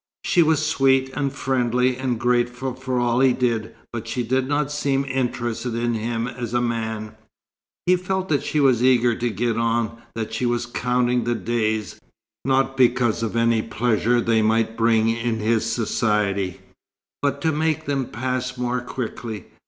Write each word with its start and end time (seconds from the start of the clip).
She 0.25 0.41
was 0.41 0.65
sweet 0.65 1.11
and 1.15 1.31
friendly, 1.31 1.95
and 1.95 2.19
grateful 2.19 2.73
for 2.73 2.99
all 2.99 3.19
he 3.19 3.33
did, 3.33 3.75
but 3.93 4.07
she 4.07 4.23
did 4.23 4.47
not 4.47 4.71
seem 4.71 5.05
interested 5.05 5.75
in 5.75 5.93
him 5.93 6.27
as 6.27 6.55
a 6.55 6.59
man. 6.59 7.11
He 7.85 7.95
felt 7.95 8.27
that 8.29 8.41
she 8.43 8.59
was 8.59 8.83
eager 8.83 9.13
to 9.13 9.29
get 9.29 9.59
on, 9.59 10.01
that 10.15 10.33
she 10.33 10.47
was 10.47 10.65
counting 10.65 11.25
the 11.25 11.35
days, 11.35 11.99
not 12.43 12.75
because 12.75 13.21
of 13.21 13.35
any 13.35 13.61
pleasure 13.61 14.19
they 14.19 14.41
might 14.41 14.75
bring 14.75 15.07
in 15.07 15.37
his 15.37 15.71
society, 15.71 16.61
but 17.21 17.39
to 17.41 17.51
make 17.51 17.85
them 17.85 18.07
pass 18.07 18.57
more 18.57 18.81
quickly. 18.81 19.45